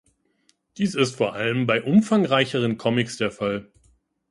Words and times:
Dies 0.77 0.95
ist 0.95 1.15
vor 1.15 1.33
allem 1.35 1.67
bei 1.67 1.83
umfangreicheren 1.83 2.79
Comics 2.79 3.17
der 3.17 3.29
Fall. 3.29 3.71